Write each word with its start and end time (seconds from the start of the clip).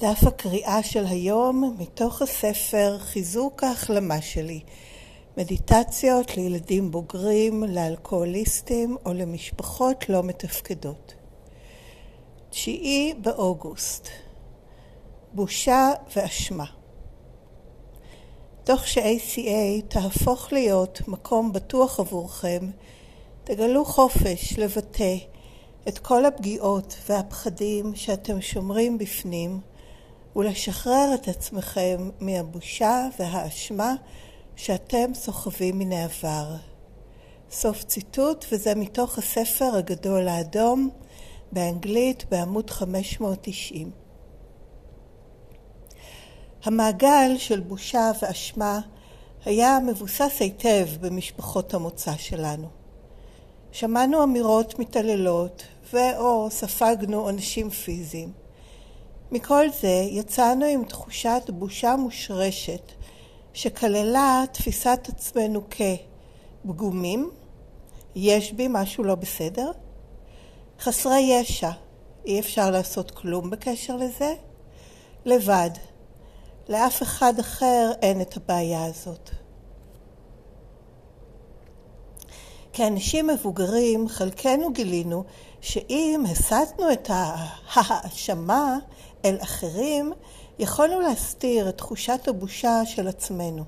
דף 0.00 0.26
הקריאה 0.26 0.82
של 0.82 1.06
היום 1.06 1.76
מתוך 1.78 2.22
הספר 2.22 2.98
חיזוק 2.98 3.64
ההחלמה 3.64 4.22
שלי 4.22 4.60
מדיטציות 5.36 6.36
לילדים 6.36 6.90
בוגרים, 6.90 7.64
לאלכוהוליסטים 7.64 8.96
או 9.06 9.12
למשפחות 9.12 10.08
לא 10.08 10.22
מתפקדות. 10.22 11.14
תשיעי 12.50 13.14
באוגוסט 13.14 14.08
בושה 15.32 15.90
ואשמה 16.16 16.64
תוך 18.64 18.86
ש-ACA 18.86 19.82
תהפוך 19.88 20.52
להיות 20.52 21.00
מקום 21.08 21.52
בטוח 21.52 22.00
עבורכם, 22.00 22.70
תגלו 23.44 23.84
חופש 23.84 24.58
לבטא 24.58 25.16
את 25.88 25.98
כל 25.98 26.24
הפגיעות 26.24 26.96
והפחדים 27.08 27.94
שאתם 27.94 28.40
שומרים 28.40 28.98
בפנים 28.98 29.60
ולשחרר 30.36 31.10
את 31.14 31.28
עצמכם 31.28 32.10
מהבושה 32.20 33.08
והאשמה 33.18 33.94
שאתם 34.56 35.14
סוחבים 35.14 35.78
מן 35.78 35.92
העבר. 35.92 36.56
סוף 37.50 37.84
ציטוט, 37.84 38.44
וזה 38.52 38.74
מתוך 38.74 39.18
הספר 39.18 39.76
הגדול 39.76 40.28
האדום 40.28 40.90
באנגלית 41.52 42.24
בעמוד 42.30 42.70
590. 42.70 43.90
המעגל 46.64 47.34
של 47.38 47.60
בושה 47.60 48.10
ואשמה 48.22 48.80
היה 49.44 49.78
מבוסס 49.86 50.36
היטב 50.40 50.86
במשפחות 51.00 51.74
המוצא 51.74 52.16
שלנו. 52.16 52.68
שמענו 53.72 54.22
אמירות 54.22 54.78
מתעללות 54.78 55.62
ו/או 55.92 56.50
ספגנו 56.50 57.20
עונשים 57.20 57.70
פיזיים. 57.70 58.39
מכל 59.32 59.66
זה 59.80 60.06
יצאנו 60.10 60.64
עם 60.64 60.84
תחושת 60.84 61.42
בושה 61.48 61.96
מושרשת 61.96 62.92
שכללה 63.52 64.44
תפיסת 64.52 65.00
עצמנו 65.08 65.62
כפגומים, 66.64 67.30
יש 68.14 68.52
בי 68.52 68.66
משהו 68.70 69.04
לא 69.04 69.14
בסדר, 69.14 69.70
חסרי 70.80 71.20
ישע, 71.20 71.70
אי 72.26 72.40
אפשר 72.40 72.70
לעשות 72.70 73.10
כלום 73.10 73.50
בקשר 73.50 73.96
לזה, 73.96 74.34
לבד, 75.24 75.70
לאף 76.68 77.02
אחד 77.02 77.38
אחר 77.38 77.92
אין 78.02 78.20
את 78.20 78.36
הבעיה 78.36 78.84
הזאת. 78.84 79.30
כאנשים 82.72 83.26
מבוגרים, 83.26 84.08
חלקנו 84.08 84.72
גילינו 84.72 85.24
שאם 85.60 86.24
הסטנו 86.30 86.92
את 86.92 87.10
ההאשמה 87.74 88.78
אל 89.24 89.36
אחרים, 89.42 90.12
יכולנו 90.58 91.00
להסתיר 91.00 91.68
את 91.68 91.78
תחושת 91.78 92.28
הבושה 92.28 92.82
של 92.84 93.08
עצמנו. 93.08 93.64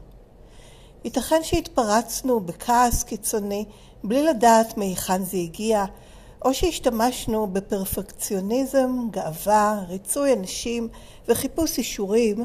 ייתכן 1.05 1.42
שהתפרצנו 1.42 2.41
בכעס 2.41 3.03
קיצוני 3.03 3.64
בלי 4.05 4.23
לדעת 4.23 4.77
מהיכן 4.77 5.25
זה 5.25 5.36
הגיע, 5.36 5.84
או 6.45 6.55
שהשתמשנו 6.55 7.47
בפרפקציוניזם, 7.47 9.08
גאווה, 9.11 9.84
ריצוי 9.89 10.33
אנשים 10.33 10.89
וחיפוש 11.28 11.78
אישורים 11.78 12.45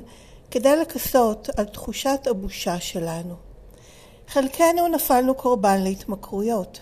כדי 0.51 0.75
לכסות 0.75 1.49
על 1.57 1.65
תחושת 1.65 2.27
הבושה 2.29 2.79
שלנו. 2.79 3.35
חלקנו 4.27 4.87
נפלנו 4.87 5.35
קורבן 5.35 5.83
להתמכרויות. 5.83 6.79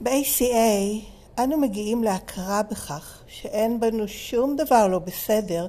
ב-ACA 0.00 1.19
אנו 1.38 1.56
מגיעים 1.56 2.04
להכרה 2.04 2.62
בכך 2.62 3.22
שאין 3.26 3.80
בנו 3.80 4.08
שום 4.08 4.56
דבר 4.56 4.88
לא 4.88 4.98
בסדר 4.98 5.66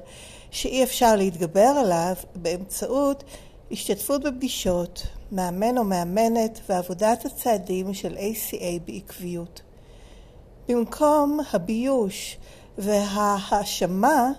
שאי 0.50 0.84
אפשר 0.84 1.16
להתגבר 1.16 1.60
עליו 1.60 2.14
באמצעות 2.36 3.24
השתתפות 3.70 4.22
בפגישות, 4.22 5.06
מאמן 5.32 5.78
או 5.78 5.84
מאמנת 5.84 6.60
ועבודת 6.68 7.24
הצעדים 7.24 7.94
של 7.94 8.16
ACA 8.16 8.80
בעקביות. 8.86 9.62
במקום 10.68 11.40
הביוש 11.52 12.36
וההאשמה 12.78 14.30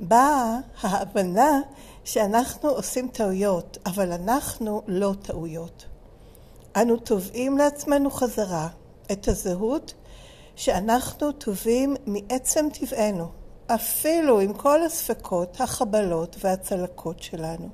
באה 0.00 0.58
ההבנה 0.80 1.60
שאנחנו 2.04 2.68
עושים 2.68 3.08
טעויות, 3.08 3.78
אבל 3.86 4.12
אנחנו 4.12 4.82
לא 4.86 5.14
טעויות. 5.22 5.84
אנו 6.76 6.96
תובעים 6.96 7.58
לעצמנו 7.58 8.10
חזרה 8.10 8.68
את 9.12 9.28
הזהות 9.28 9.94
שאנחנו 10.60 11.32
טובים 11.32 11.96
מעצם 12.06 12.68
טבענו, 12.72 13.28
אפילו 13.66 14.40
עם 14.40 14.52
כל 14.52 14.82
הספקות, 14.82 15.60
החבלות 15.60 16.36
והצלקות 16.44 17.22
שלנו. 17.22 17.68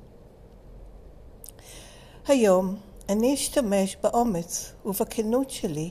היום 2.27 2.75
אני 3.09 3.33
אשתמש 3.33 3.97
באומץ 4.03 4.73
ובכנות 4.85 5.49
שלי 5.49 5.89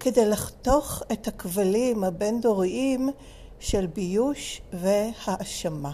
כדי 0.00 0.24
לחתוך 0.24 1.02
את 1.12 1.28
הכבלים 1.28 2.04
הבין-דוריים 2.04 3.10
של 3.60 3.86
ביוש 3.86 4.62
והאשמה. 4.72 5.92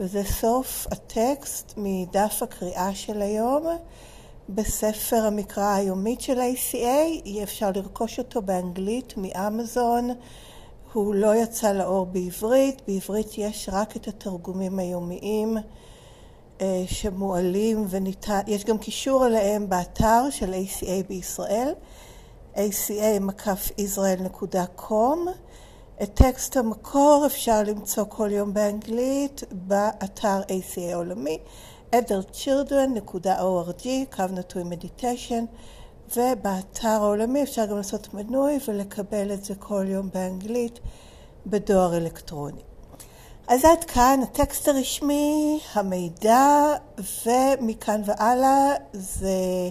וזה 0.00 0.24
סוף 0.24 0.86
הטקסט 0.90 1.74
מדף 1.76 2.42
הקריאה 2.42 2.94
של 2.94 3.22
היום 3.22 3.66
בספר 4.48 5.16
המקרא 5.16 5.74
היומית 5.74 6.20
של 6.20 6.40
ה-ACA, 6.40 7.24
אי 7.24 7.42
אפשר 7.42 7.70
לרכוש 7.74 8.18
אותו 8.18 8.42
באנגלית 8.42 9.14
מאמזון, 9.16 10.10
הוא 10.92 11.14
לא 11.14 11.34
יצא 11.34 11.72
לאור 11.72 12.06
בעברית, 12.06 12.82
בעברית 12.88 13.38
יש 13.38 13.68
רק 13.72 13.96
את 13.96 14.08
התרגומים 14.08 14.78
היומיים 14.78 15.56
אה, 16.60 16.84
שמועלים 16.86 17.86
וניתן, 17.90 18.40
יש 18.46 18.64
גם 18.64 18.78
קישור 18.78 19.24
עליהם 19.24 19.68
באתר 19.68 20.30
של 20.30 20.54
ACA 20.54 21.08
בישראל, 21.08 21.74
aca.israel.com. 22.54 25.18
את 26.02 26.14
טקסט 26.14 26.56
המקור 26.56 27.24
אפשר 27.26 27.62
למצוא 27.66 28.04
כל 28.08 28.28
יום 28.32 28.54
באנגלית 28.54 29.42
באתר 29.52 30.40
ACA 30.42 30.94
עולמי. 30.94 31.38
adultchildren.org, 31.94 33.86
קו 34.16 34.24
נטוי 34.32 34.64
מדיטיישן, 34.64 35.44
ובאתר 36.16 36.88
העולמי 36.88 37.42
אפשר 37.42 37.66
גם 37.66 37.76
לעשות 37.76 38.14
מנוי 38.14 38.58
ולקבל 38.68 39.32
את 39.32 39.44
זה 39.44 39.54
כל 39.54 39.84
יום 39.88 40.08
באנגלית 40.14 40.80
בדואר 41.46 41.96
אלקטרוני. 41.96 42.62
אז 43.48 43.64
עד 43.64 43.84
כאן 43.84 44.20
הטקסט 44.22 44.68
הרשמי, 44.68 45.60
המידע, 45.74 46.74
ומכאן 47.26 48.02
והלאה 48.04 48.72
זה 48.92 49.68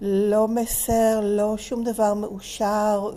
לא 0.00 0.48
מסר, 0.48 1.20
לא 1.22 1.56
שום 1.56 1.84
דבר 1.84 2.14
מאושר 2.14 3.10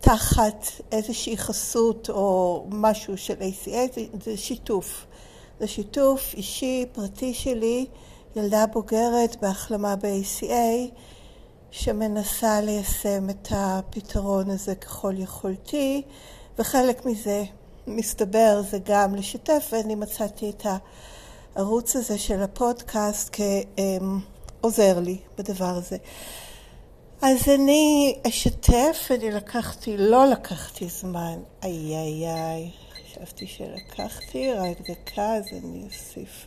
ותחת 0.00 0.66
איזושהי 0.92 1.36
חסות 1.36 2.10
או 2.10 2.64
משהו 2.70 3.18
של 3.18 3.34
ACA, 3.34 3.98
זה, 4.24 4.36
שיתוף. 4.36 5.06
זה 5.60 5.66
שיתוף 5.66 6.34
אישי, 6.34 6.86
פרטי 6.92 7.34
שלי, 7.34 7.86
ילדה 8.36 8.66
בוגרת 8.66 9.36
בהחלמה 9.42 9.96
ב-ACA, 9.96 10.94
שמנסה 11.70 12.60
ליישם 12.60 13.30
את 13.30 13.48
הפתרון 13.50 14.50
הזה 14.50 14.74
ככל 14.74 15.14
יכולתי, 15.16 16.02
וחלק 16.58 17.06
מזה, 17.06 17.44
מסתבר, 17.86 18.62
זה 18.70 18.78
גם 18.84 19.14
לשתף, 19.14 19.68
ואני 19.72 19.94
מצאתי 19.94 20.50
את 20.50 20.66
הערוץ 21.54 21.96
הזה 21.96 22.18
של 22.18 22.42
הפודקאסט 22.42 23.36
כעוזר 24.60 25.00
לי 25.00 25.18
בדבר 25.38 25.64
הזה. 25.64 25.96
אז 27.22 27.48
אני 27.48 28.14
אשתף, 28.28 29.08
אני 29.10 29.30
לקחתי, 29.30 29.96
לא 29.96 30.26
לקחתי 30.26 30.88
זמן, 30.88 31.38
איי 31.62 31.96
איי 31.96 32.28
איי, 32.28 32.70
חשבתי 33.12 33.46
שלקחתי, 33.46 34.52
רק 34.52 34.90
דקה, 34.90 35.34
אז 35.34 35.44
אני 35.52 35.84
אוסיף 35.84 36.46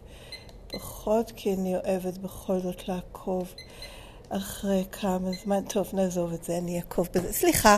פחות, 0.68 1.31
כי 1.36 1.54
אני 1.54 1.75
אוהבת 1.75 2.18
בכל 2.18 2.60
זאת 2.60 2.88
לעקוב 2.88 3.54
אחרי 4.30 4.84
כמה 4.92 5.30
זמן. 5.44 5.62
טוב, 5.62 5.90
נעזוב 5.94 6.34
את 6.34 6.44
זה, 6.44 6.58
אני 6.58 6.78
אעקוב 6.78 7.10
בזה. 7.13 7.34
סליחה, 7.34 7.78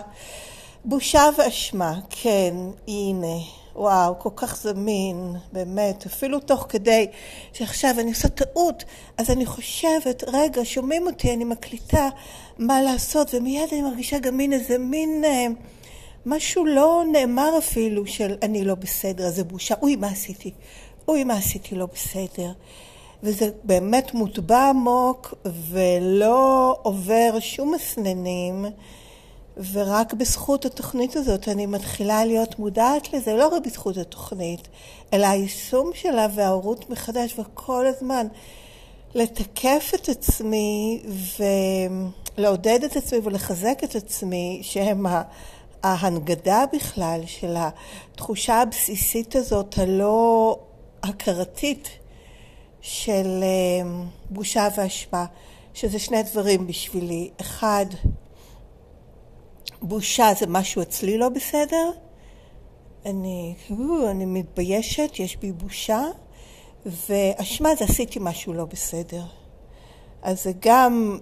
בושה 0.86 1.24
ואשמה, 1.38 2.00
כן, 2.10 2.56
הנה. 2.88 3.38
וואו, 3.76 4.20
כל 4.20 4.30
כך 4.36 4.58
זמין, 4.58 5.36
באמת, 5.52 6.06
אפילו 6.06 6.40
תוך 6.40 6.66
כדי 6.70 7.08
שעכשיו 7.54 7.96
אני 8.00 8.10
עושה 8.10 8.30
טעות, 8.30 8.84
אז 9.18 9.30
אני 9.30 9.46
חושבת, 9.46 10.24
רגע, 10.28 10.62
שומעים 10.64 11.08
אותי, 11.08 11.34
אני 11.34 11.44
מקליטה 11.44 12.10
מה 12.58 12.82
לעשות, 12.82 13.34
ומיד 13.34 13.70
אני 13.72 13.82
מרגישה 13.82 14.20
גם 14.20 14.38
מין 14.38 14.54
איזה 14.54 14.78
מין... 14.78 15.24
אה, 15.26 15.48
משהו 16.26 16.66
לא 16.66 17.04
נאמר 17.12 17.58
אפילו 17.58 18.08
של 18.08 18.36
אני 18.42 18.66
לא 18.66 18.76
בסדר, 18.76 19.30
זה 19.30 19.44
בושה, 19.44 19.76
אוי 19.82 19.96
מה 19.96 20.08
עשיתי, 20.08 20.52
אוי 21.08 21.24
מה 21.24 21.34
עשיתי 21.34 21.76
לא 21.76 21.86
בסדר. 21.94 22.52
וזה 23.24 23.50
באמת 23.64 24.14
מוטבע 24.14 24.70
עמוק 24.70 25.34
ולא 25.46 26.78
עובר 26.82 27.40
שום 27.40 27.74
מסננים 27.74 28.66
ורק 29.72 30.14
בזכות 30.14 30.66
התוכנית 30.66 31.16
הזאת 31.16 31.48
אני 31.48 31.66
מתחילה 31.66 32.26
להיות 32.26 32.60
מודעת 32.60 33.14
לזה, 33.14 33.34
לא 33.34 33.48
רק 33.48 33.66
בזכות 33.66 33.98
התוכנית, 33.98 34.68
אלא 35.14 35.28
היישום 35.28 35.92
שלה 35.94 36.28
וההורות 36.36 36.90
מחדש, 36.90 37.40
וכל 37.40 37.86
הזמן 37.88 38.28
לתקף 39.16 39.92
את 39.96 40.10
עצמי 40.10 41.04
ולעודד 42.38 42.84
את 42.84 42.96
עצמי 42.96 43.20
ולחזק 43.24 43.80
את 43.84 43.96
עצמי, 43.96 44.60
שהם 44.64 45.06
ההנגדה 45.84 46.64
בכלל 46.74 47.22
של 47.26 47.56
התחושה 47.58 48.62
הבסיסית 48.62 49.36
הזאת, 49.36 49.78
הלא 49.78 50.60
הכרתית, 51.04 51.90
של 52.82 53.44
אה, 53.44 53.90
בושה 54.30 54.68
ואשמה, 54.78 55.26
שזה 55.74 56.00
שני 56.00 56.24
דברים 56.24 56.68
בשבילי. 56.68 57.30
אחד, 57.42 57.86
בושה 59.82 60.34
זה 60.40 60.48
משהו 60.48 60.82
אצלי 60.82 61.18
לא 61.18 61.30
בסדר, 61.30 61.92
אני, 63.06 63.56
אני 64.12 64.26
מתביישת, 64.26 65.20
יש 65.20 65.38
בי 65.38 65.52
בושה, 65.52 66.02
ואשמה 66.86 67.76
זה 67.76 67.86
עשיתי 67.86 68.20
משהו 68.22 68.54
לא 68.54 68.66
בסדר. 68.66 69.24
אז 70.24 70.44
זה 70.44 70.52
גם, 70.60 71.18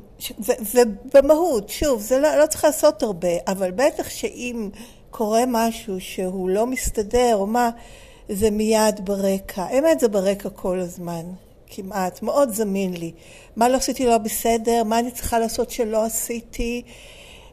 ובמהות, 0.73 1.69
שוב, 1.69 2.01
זה 2.01 2.19
לא, 2.19 2.35
לא 2.35 2.45
צריך 2.45 2.63
לעשות 2.63 3.03
הרבה, 3.03 3.27
אבל 3.47 3.71
בטח 3.71 4.09
שאם 4.09 4.69
קורה 5.11 5.43
משהו 5.47 5.99
שהוא 5.99 6.49
לא 6.49 6.67
מסתדר 6.67 7.35
או 7.35 7.47
מה, 7.47 7.69
זה 8.29 8.51
מיד 8.51 9.05
ברקע. 9.05 9.65
אמת 9.79 9.99
זה 9.99 10.07
ברקע 10.07 10.49
כל 10.49 10.79
הזמן, 10.79 11.25
כמעט, 11.67 12.21
מאוד 12.21 12.49
זמין 12.49 12.93
לי. 12.93 13.11
מה 13.55 13.69
לא 13.69 13.77
עשיתי 13.77 14.05
לא 14.05 14.17
בסדר, 14.17 14.83
מה 14.83 14.99
אני 14.99 15.11
צריכה 15.11 15.39
לעשות 15.39 15.71
שלא 15.71 16.03
עשיתי, 16.05 16.81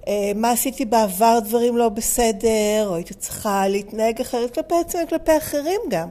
אה, 0.09 0.33
מה 0.35 0.51
עשיתי 0.51 0.85
בעבר 0.85 1.39
דברים 1.45 1.77
לא 1.77 1.89
בסדר, 1.89 2.87
או 2.87 2.95
הייתי 2.95 3.15
צריכה 3.15 3.69
להתנהג 3.69 4.21
אחרת 4.21 4.55
כלפי 4.55 4.75
עצמי, 4.75 5.01
כלפי 5.09 5.37
אחרים 5.37 5.81
גם. 5.89 6.09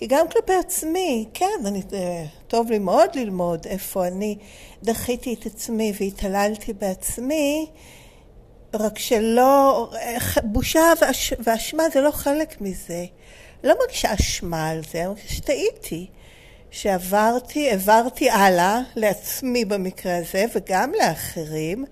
כי 0.00 0.06
גם 0.06 0.26
כלפי 0.28 0.52
עצמי, 0.52 1.28
כן, 1.34 1.66
אני, 1.66 1.82
אה, 1.92 2.24
טוב 2.48 2.70
לי 2.70 2.78
מאוד 2.78 3.10
ללמוד 3.14 3.66
איפה 3.66 4.06
אני 4.06 4.38
דחיתי 4.82 5.34
את 5.34 5.46
עצמי 5.46 5.92
והתעללתי 6.00 6.72
בעצמי, 6.72 7.66
רק 8.74 8.98
שלא, 8.98 9.90
בושה 10.42 10.92
ואשמה 11.38 11.82
זה 11.92 12.00
לא 12.00 12.10
חלק 12.10 12.60
מזה. 12.60 13.04
לא 13.64 13.74
מרגישה 13.80 14.14
אשמה 14.14 14.68
על 14.68 14.80
זה, 14.92 14.98
אני 14.98 15.06
מרגישה 15.06 15.28
שטעיתי. 15.28 16.06
שעברתי, 16.70 17.70
העברתי 17.70 18.30
הלאה 18.30 18.80
לעצמי 18.96 19.64
במקרה 19.64 20.16
הזה 20.16 20.44
וגם 20.54 20.92
לאחרים 20.98 21.84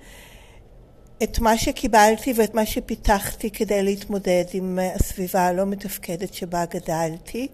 את 1.22 1.38
מה 1.38 1.58
שקיבלתי 1.58 2.32
ואת 2.36 2.54
מה 2.54 2.66
שפיתחתי 2.66 3.50
כדי 3.50 3.82
להתמודד 3.82 4.44
עם 4.52 4.78
הסביבה 4.94 5.46
הלא 5.46 5.66
מתפקדת 5.66 6.34
שבה 6.34 6.64
גדלתי 6.64 7.48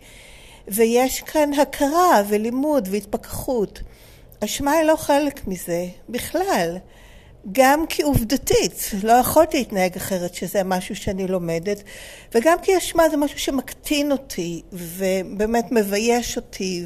ויש 0.69 1.21
כאן 1.21 1.53
הכרה 1.53 2.23
ולימוד 2.29 2.89
והתפכחות. 2.91 3.81
אשמה 4.45 4.73
היא 4.73 4.87
לא 4.87 4.97
חלק 4.97 5.47
מזה 5.47 5.87
בכלל. 6.09 6.79
גם 7.53 7.87
כי 7.87 8.03
עובדתית 8.03 8.91
לא 9.03 9.13
יכולתי 9.13 9.57
להתנהג 9.59 9.97
אחרת 9.97 10.35
שזה 10.35 10.65
משהו 10.65 10.97
שאני 10.97 11.27
לומדת 11.27 11.83
וגם 12.35 12.59
כי 12.63 12.79
אשמה 12.79 13.09
זה 13.09 13.17
משהו 13.17 13.39
שמקטין 13.39 14.13
אותי 14.13 14.63
ובאמת 14.73 15.73
מבייש 15.73 16.37
אותי 16.37 16.85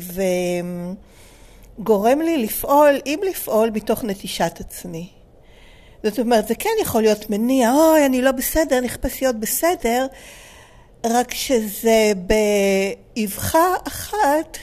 וגורם 1.79 2.21
לי 2.21 2.39
לפעול, 2.39 3.01
אם 3.07 3.21
לפעול, 3.31 3.71
מתוך 3.71 4.05
נטישת 4.05 4.53
עצמי. 4.61 5.09
זאת 6.03 6.19
אומרת, 6.19 6.49
זה 6.49 6.55
כן 6.55 6.71
יכול 6.83 7.03
להיות 7.03 7.31
מניע, 7.31 7.73
אוי, 7.73 8.07
אני 8.07 8.23
לא 8.23 8.33
בסדר, 8.33 8.79
אני 8.79 8.89
להיות 9.23 9.41
בסדר, 9.41 10.07
רק 11.07 11.35
שזה 11.35 12.13
באבחה 13.17 13.75
אחת 13.89 14.59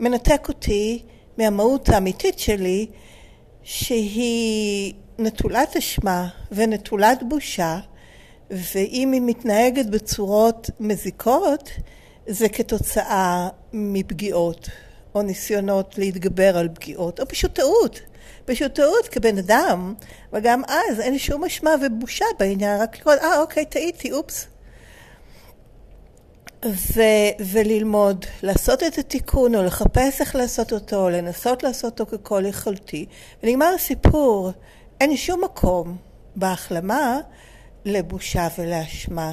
מנתק 0.00 0.48
אותי 0.48 1.02
מהמהות 1.38 1.88
האמיתית 1.88 2.38
שלי, 2.38 2.86
שהיא 3.62 4.94
נטולת 5.18 5.76
אשמה 5.76 6.28
ונטולת 6.52 7.22
בושה, 7.28 7.78
ואם 8.50 9.12
היא 9.12 9.22
מתנהגת 9.24 9.86
בצורות 9.86 10.70
מזיקות, 10.80 11.70
זה 12.26 12.48
כתוצאה 12.48 13.48
מפגיעות, 13.72 14.68
או 15.14 15.22
ניסיונות 15.22 15.98
להתגבר 15.98 16.58
על 16.58 16.68
פגיעות, 16.74 17.20
או 17.20 17.28
פשוט 17.28 17.54
טעות. 17.54 18.00
פשוט 18.44 18.74
טעות 18.74 19.08
כבן 19.08 19.38
אדם, 19.38 19.94
וגם 20.32 20.62
אז 20.68 21.00
אין 21.00 21.18
שום 21.18 21.44
אשמה 21.44 21.70
ובושה 21.82 22.24
בעניין, 22.38 22.80
רק 22.80 22.96
לקרוא, 22.96 23.14
אה, 23.14 23.40
אוקיי, 23.40 23.64
טעיתי, 23.64 24.12
אופס. 24.12 24.46
ו- 26.68 27.44
וללמוד, 27.52 28.24
לעשות 28.42 28.82
את 28.82 28.98
התיקון, 28.98 29.54
או 29.54 29.62
לחפש 29.62 30.20
איך 30.20 30.36
לעשות 30.36 30.72
אותו, 30.72 30.96
או 30.96 31.10
לנסות 31.10 31.62
לעשות 31.62 32.00
אותו 32.00 32.18
ככל 32.18 32.42
יכולתי, 32.46 33.06
ונגמר 33.42 33.72
הסיפור. 33.74 34.50
אין 35.00 35.16
שום 35.16 35.44
מקום 35.44 35.96
בהחלמה 36.36 37.20
לבושה 37.84 38.48
ולאשמה. 38.58 39.32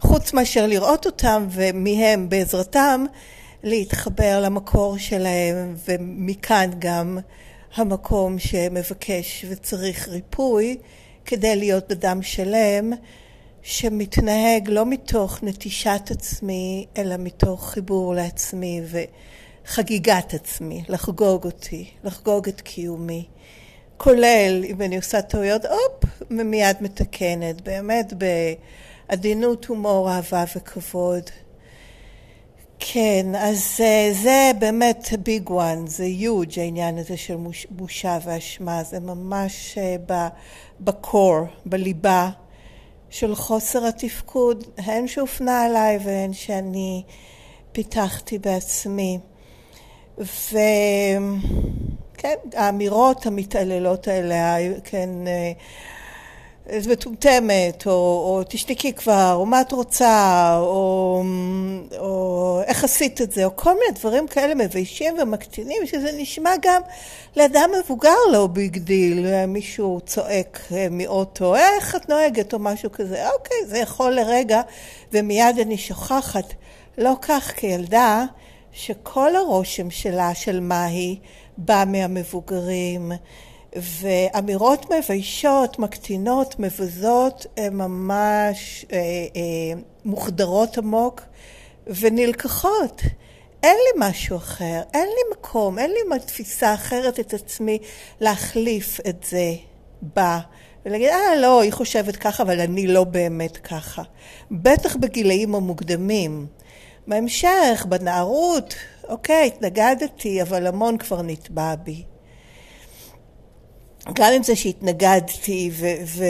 חוץ 0.00 0.32
מאשר 0.32 0.66
לראות 0.66 1.06
אותם 1.06 1.46
ומהם 1.50 2.28
בעזרתם 2.28 3.04
להתחבר 3.62 4.40
למקור 4.40 4.98
שלהם 4.98 5.76
ומכאן 5.88 6.70
גם 6.78 7.18
המקום 7.74 8.38
שמבקש 8.38 9.44
וצריך 9.48 10.08
ריפוי 10.08 10.76
כדי 11.24 11.56
להיות 11.56 11.92
אדם 11.92 12.22
שלם 12.22 12.92
שמתנהג 13.62 14.68
לא 14.68 14.86
מתוך 14.86 15.42
נטישת 15.42 16.02
עצמי 16.10 16.86
אלא 16.96 17.14
מתוך 17.18 17.70
חיבור 17.70 18.14
לעצמי 18.14 18.80
וחגיגת 19.64 20.34
עצמי, 20.34 20.84
לחגוג 20.88 21.44
אותי, 21.44 21.90
לחגוג 22.04 22.48
את 22.48 22.60
קיומי. 22.60 23.26
כולל 23.96 24.64
אם 24.64 24.82
אני 24.82 24.96
עושה 24.96 25.22
טעויות, 25.22 25.64
הופ, 25.64 26.10
ומיד 26.30 26.76
מתקנת, 26.80 27.60
באמת 27.60 28.12
בעדינות, 29.08 29.64
הומור, 29.64 30.10
אהבה 30.10 30.44
וכבוד. 30.56 31.30
כן, 32.78 33.26
אז 33.38 33.80
זה 34.22 34.50
באמת 34.58 35.08
ביג 35.22 35.50
וואן, 35.50 35.86
זה 35.86 36.04
יוג' 36.04 36.58
העניין 36.58 36.98
הזה 36.98 37.16
של 37.16 37.36
בושה 37.70 38.18
ואשמה, 38.24 38.82
זה 38.84 39.00
ממש 39.00 39.78
בקור, 40.80 41.38
בליבה 41.66 42.30
של 43.12 43.34
חוסר 43.34 43.86
התפקוד, 43.86 44.64
הן 44.78 45.06
שהופנה 45.06 45.64
עליי 45.64 45.98
והן 46.04 46.32
שאני 46.32 47.02
פיתחתי 47.72 48.38
בעצמי. 48.38 49.18
ו... 50.18 50.58
כן, 52.14 52.34
האמירות 52.54 53.26
המתעללות 53.26 54.08
האלה, 54.08 54.56
כן, 54.84 55.10
איזה 56.66 56.90
אה, 56.90 56.94
מטומטמת, 56.94 57.86
או, 57.86 57.92
או 57.92 58.42
תשתקי 58.48 58.92
כבר, 58.92 59.32
או 59.34 59.46
מה 59.46 59.60
את 59.60 59.72
רוצה, 59.72 60.56
או, 60.60 61.22
או 61.98 62.60
איך 62.66 62.84
עשית 62.84 63.20
את 63.20 63.32
זה, 63.32 63.44
או 63.44 63.56
כל 63.56 63.72
מיני 63.72 64.00
דברים 64.00 64.26
כאלה 64.28 64.54
מביישים 64.54 65.14
ומקטינים, 65.22 65.86
שזה 65.86 66.10
נשמע 66.16 66.50
גם 66.62 66.82
לאדם 67.36 67.70
מבוגר 67.84 68.16
לא 68.32 68.46
big 68.46 68.78
deal, 68.78 69.46
מישהו 69.46 70.00
צועק 70.06 70.60
אה, 70.72 70.86
מאוטו, 70.90 71.54
איך 71.56 71.96
את 71.96 72.08
נוהגת, 72.08 72.54
או 72.54 72.58
משהו 72.58 72.92
כזה, 72.92 73.30
אוקיי, 73.30 73.56
זה 73.66 73.78
יכול 73.78 74.12
לרגע, 74.12 74.60
ומיד 75.12 75.58
אני 75.58 75.78
שוכחת. 75.78 76.54
לא 76.98 77.12
כך 77.22 77.52
כילדה, 77.56 78.24
שכל 78.72 79.36
הרושם 79.36 79.90
שלה, 79.90 80.34
של 80.34 80.60
מה 80.60 80.84
היא, 80.84 81.16
בא 81.58 81.84
מהמבוגרים, 81.86 83.12
ואמירות 83.76 84.86
מביישות, 84.90 85.78
מקטינות, 85.78 86.58
מבזות, 86.58 87.46
הן 87.56 87.74
ממש 87.74 88.86
אה, 88.92 88.98
אה, 89.36 89.80
מוחדרות 90.04 90.78
עמוק 90.78 91.22
ונלקחות. 91.86 93.02
אין 93.62 93.76
לי 93.76 94.08
משהו 94.08 94.36
אחר, 94.36 94.82
אין 94.94 95.08
לי 95.08 95.36
מקום, 95.36 95.78
אין 95.78 95.90
לי 95.90 96.18
תפיסה 96.26 96.74
אחרת 96.74 97.20
את 97.20 97.34
עצמי 97.34 97.78
להחליף 98.20 99.00
את 99.08 99.26
זה 99.28 99.54
בה. 100.02 100.40
ולהגיד, 100.86 101.08
אה, 101.08 101.36
לא, 101.36 101.60
היא 101.60 101.72
חושבת 101.72 102.16
ככה, 102.16 102.42
אבל 102.42 102.60
אני 102.60 102.86
לא 102.86 103.04
באמת 103.04 103.56
ככה. 103.56 104.02
בטח 104.50 104.96
בגילאים 104.96 105.54
המוקדמים. 105.54 106.46
בהמשך, 107.06 107.86
בנערות, 107.88 108.74
אוקיי, 109.08 109.46
התנגדתי, 109.46 110.42
אבל 110.42 110.66
המון 110.66 110.98
כבר 110.98 111.22
נתבע 111.22 111.74
בי. 111.74 112.02
גם 114.12 114.32
עם 114.36 114.42
זה 114.42 114.56
שהתנגדתי 114.56 115.70
ו- 115.72 116.22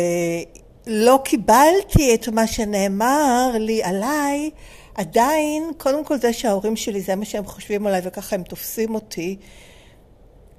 ולא 0.87 1.19
קיבלתי 1.25 2.15
את 2.15 2.29
מה 2.29 2.47
שנאמר 2.47 3.51
לי 3.59 3.83
עליי, 3.83 4.51
עדיין, 4.95 5.73
קודם 5.79 6.05
כל 6.05 6.19
זה 6.19 6.33
שההורים 6.33 6.77
שלי, 6.77 7.01
זה 7.01 7.17
מה 7.17 7.25
שהם 7.25 7.47
חושבים 7.47 7.87
עליי 7.87 8.01
וככה 8.05 8.37
הם 8.37 8.43
תופסים 8.43 8.95
אותי, 8.95 9.37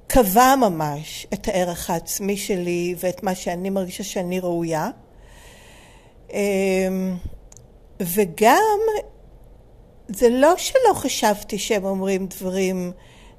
קבע 0.07 0.55
ממש 0.55 1.27
את 1.33 1.47
הערך 1.47 1.89
העצמי 1.89 2.37
שלי 2.37 2.95
ואת 2.97 3.23
מה 3.23 3.35
שאני 3.35 3.69
מרגישה 3.69 4.03
שאני 4.03 4.39
ראויה. 4.39 4.89
וגם, 7.99 8.79
זה 10.07 10.29
לא 10.29 10.57
שלא 10.57 10.93
חשבתי 10.93 11.59
שהם 11.59 11.83
אומרים 11.83 12.27
דברים 12.27 12.91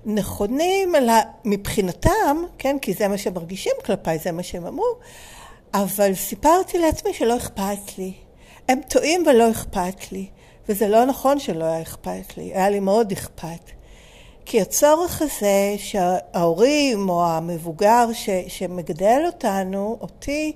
נכונים, 0.07 0.95
אלא 0.95 1.13
מבחינתם, 1.45 2.37
כן, 2.59 2.77
כי 2.83 2.93
זה 2.93 3.09
מה 3.09 3.19
שהם 3.19 3.35
מרגישים 3.35 3.73
כלפיי, 3.85 4.19
זה 4.19 4.33
מה 4.33 4.43
שהם 4.43 4.67
אמרו, 4.67 4.95
אבל 5.75 6.15
סיפרתי 6.15 6.79
לעצמי 6.79 7.15
שלא 7.15 7.37
אכפת 7.37 7.99
לי. 7.99 8.13
הם 8.69 8.81
טועים 8.89 9.25
ולא 9.27 9.51
אכפת 9.51 10.13
לי, 10.13 10.27
וזה 10.69 10.89
לא 10.89 11.05
נכון 11.05 11.39
שלא 11.39 11.65
היה 11.65 11.83
אכפת 11.83 12.37
לי, 12.37 12.55
היה 12.55 12.71
לי 12.71 12.81
מאוד 12.81 13.13
אכפת. 13.13 13.71
כי 14.47 14.61
הצורך 14.61 15.23
הזה 15.23 15.75
שההורים 15.77 17.09
או 17.09 17.27
המבוגר 17.27 18.07
ש, 18.13 18.31
שמגדל 18.49 19.23
אותנו, 19.27 19.99
אותי, 20.01 20.53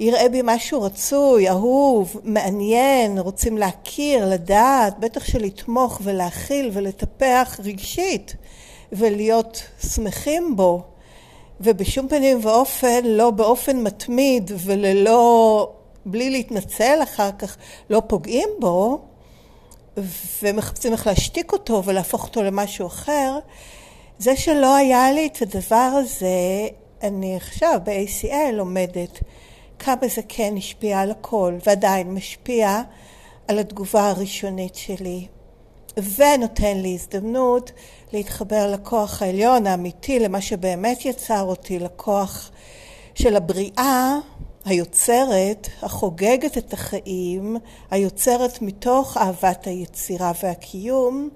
יראה 0.00 0.28
בי 0.28 0.40
משהו 0.44 0.82
רצוי, 0.82 1.48
אהוב, 1.48 2.20
מעניין, 2.24 3.18
רוצים 3.18 3.58
להכיר, 3.58 4.28
לדעת, 4.28 4.98
בטח 4.98 5.24
שלתמוך 5.24 6.00
ולהכיל 6.02 6.70
ולטפח 6.72 7.60
רגשית 7.64 8.34
ולהיות 8.92 9.62
שמחים 9.94 10.56
בו, 10.56 10.82
ובשום 11.60 12.08
פנים 12.08 12.38
ואופן, 12.42 13.04
לא 13.04 13.30
באופן 13.30 13.76
מתמיד 13.76 14.50
וללא, 14.56 15.72
בלי 16.06 16.30
להתנצל 16.30 16.98
אחר 17.02 17.30
כך, 17.38 17.56
לא 17.90 18.02
פוגעים 18.06 18.48
בו, 18.58 19.00
ומחפשים 20.42 20.92
איך 20.92 21.06
להשתיק 21.06 21.52
אותו 21.52 21.82
ולהפוך 21.84 22.24
אותו 22.24 22.42
למשהו 22.42 22.86
אחר, 22.86 23.38
זה 24.18 24.36
שלא 24.36 24.76
היה 24.76 25.12
לי 25.12 25.26
את 25.26 25.42
הדבר 25.42 25.90
הזה, 25.94 26.68
אני 27.02 27.36
עכשיו 27.36 27.80
ב-ACL 27.84 28.52
לומדת 28.52 29.20
כמה 29.82 30.08
זה 30.14 30.22
כן 30.28 30.54
השפיע 30.56 31.00
על 31.00 31.10
הכל, 31.10 31.54
ועדיין 31.66 32.14
משפיע 32.14 32.82
על 33.48 33.58
התגובה 33.58 34.08
הראשונית 34.10 34.74
שלי, 34.74 35.26
ונותן 36.16 36.76
לי 36.76 36.94
הזדמנות 36.94 37.72
להתחבר 38.12 38.72
לכוח 38.72 39.22
העליון 39.22 39.66
האמיתי, 39.66 40.18
למה 40.18 40.40
שבאמת 40.40 41.04
יצר 41.04 41.42
אותי, 41.42 41.78
לכוח 41.78 42.50
של 43.14 43.36
הבריאה 43.36 44.18
היוצרת, 44.64 45.68
החוגגת 45.82 46.58
את 46.58 46.72
החיים, 46.72 47.56
היוצרת 47.90 48.62
מתוך 48.62 49.16
אהבת 49.16 49.66
היצירה 49.66 50.32
והקיום, 50.42 51.28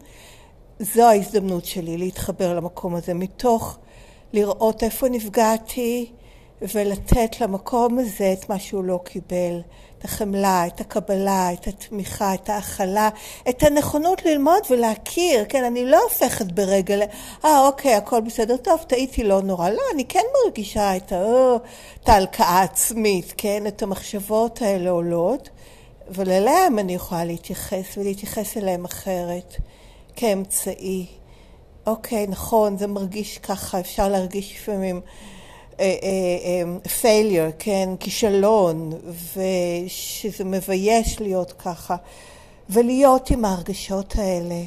זו 0.78 1.02
ההזדמנות 1.02 1.64
שלי 1.64 1.98
להתחבר 1.98 2.54
למקום 2.54 2.94
הזה, 2.94 3.14
מתוך 3.14 3.78
לראות 4.32 4.82
איפה 4.82 5.08
נפגעתי 5.08 6.10
ולתת 6.62 7.40
למקום 7.40 7.99
הזה 7.99 8.32
את 8.32 8.49
מה 8.49 8.58
שהוא 8.58 8.84
לא 8.84 9.00
קיבל, 9.04 9.61
את 9.99 10.04
החמלה, 10.04 10.66
את 10.66 10.80
הקבלה, 10.80 11.52
את 11.52 11.66
התמיכה, 11.66 12.34
את 12.34 12.49
ההכלה, 12.49 13.08
את 13.49 13.62
הנכונות 13.62 14.25
ללמוד 14.25 14.61
ולהכיר, 14.70 15.44
כן, 15.49 15.64
אני 15.64 15.84
לא 15.84 16.02
הופכת 16.02 16.46
ברגע 16.46 16.96
ל... 16.96 17.02
אה, 17.44 17.66
אוקיי, 17.66 17.94
הכל 17.94 18.20
בסדר, 18.20 18.56
טוב, 18.56 18.80
טעיתי, 18.87 19.25
לא 19.25 19.42
נורא. 19.42 19.70
לא, 19.70 19.82
אני 19.94 20.04
כן 20.04 20.25
מרגישה 20.44 20.96
את, 20.96 21.12
ה... 21.12 21.23
את 22.02 22.08
ההלקאה 22.08 22.46
העצמית, 22.46 23.34
כן, 23.37 23.66
את 23.66 23.82
המחשבות 23.82 24.62
האלה 24.62 24.90
עולות, 24.90 25.49
אבל 26.11 26.30
אליהם 26.30 26.78
אני 26.78 26.94
יכולה 26.94 27.25
להתייחס 27.25 27.99
ולהתייחס 27.99 28.56
אליהם 28.56 28.84
אחרת, 28.84 29.56
כאמצעי. 30.16 31.06
אוקיי, 31.87 32.26
נכון, 32.26 32.78
זה 32.78 32.87
מרגיש 32.87 33.38
ככה, 33.38 33.80
אפשר 33.80 34.08
להרגיש 34.08 34.54
לפעמים... 34.54 35.00
failure, 35.76 35.81
אה, 35.81 37.40
אה, 37.40 37.47
אה, 37.47 37.50
כן, 37.59 37.88
כישלון, 38.00 38.93
ושזה 39.37 40.45
מבייש 40.45 41.21
להיות 41.21 41.52
ככה, 41.52 41.97
ולהיות 42.71 43.31
עם 43.31 43.45
ההרגשות 43.45 44.14
האלה, 44.19 44.62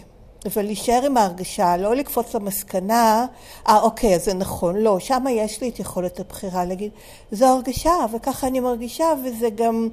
ולהישאר 0.55 1.05
עם 1.05 1.17
ההרגשה, 1.17 1.77
לא 1.77 1.95
לקפוץ 1.95 2.35
למסקנה, 2.35 3.25
אה 3.67 3.81
אוקיי, 3.81 4.15
אז 4.15 4.25
זה 4.25 4.33
נכון, 4.33 4.75
לא, 4.75 4.99
שם 4.99 5.23
יש 5.31 5.61
לי 5.61 5.69
את 5.69 5.79
יכולת 5.79 6.19
הבחירה 6.19 6.65
להגיד, 6.65 6.91
זו 7.31 7.45
הרגשה, 7.45 7.93
וככה 8.13 8.47
אני 8.47 8.59
מרגישה, 8.59 9.05
וזה 9.23 9.49
גם 9.49 9.89